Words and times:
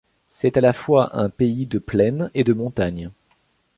C'est 0.27 0.57
à 0.57 0.61
la 0.61 0.73
fois 0.73 1.15
un 1.15 1.29
pays 1.29 1.67
de 1.67 1.77
plaines 1.77 2.31
et 2.33 2.43
de 2.43 2.53
montagnes. 2.53 3.11